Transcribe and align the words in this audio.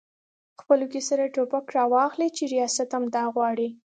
خپلو 0.61 0.85
کې 0.91 1.01
سره 1.09 1.31
ټوپک 1.33 1.65
راواخلي 1.77 2.29
چې 2.37 2.43
ریاست 2.53 2.89
هم 2.93 2.97
همدا 2.99 3.23
غواړي؟ 3.35 3.69